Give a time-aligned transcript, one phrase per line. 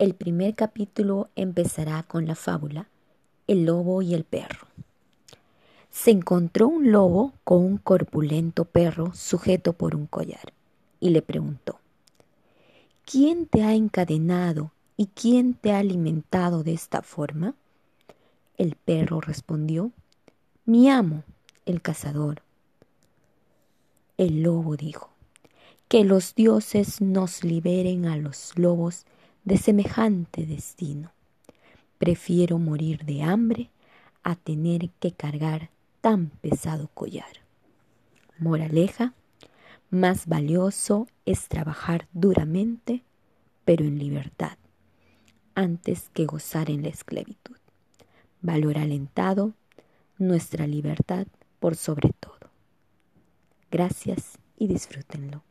[0.00, 2.88] El primer capítulo empezará con la fábula
[3.46, 4.66] El lobo y el perro.
[5.90, 10.54] Se encontró un lobo con un corpulento perro sujeto por un collar
[11.00, 11.80] y le preguntó,
[13.04, 17.54] ¿quién te ha encadenado y quién te ha alimentado de esta forma?
[18.56, 19.90] El perro respondió,
[20.64, 21.24] mi amo,
[21.66, 22.40] el cazador.
[24.16, 25.10] El lobo dijo,
[25.88, 29.04] que los dioses nos liberen a los lobos
[29.44, 31.12] de semejante destino.
[31.98, 33.70] Prefiero morir de hambre
[34.22, 37.40] a tener que cargar tan pesado collar.
[38.38, 39.12] Moraleja,
[39.90, 43.02] más valioso es trabajar duramente,
[43.64, 44.56] pero en libertad,
[45.54, 47.56] antes que gozar en la esclavitud.
[48.40, 49.52] Valor alentado,
[50.16, 51.26] nuestra libertad
[51.58, 52.50] por sobre todo.
[53.70, 55.42] Gracias y disfrútenlo.